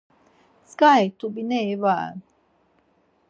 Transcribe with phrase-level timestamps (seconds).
[0.67, 2.19] Tzǩari t̆ubineri va ren.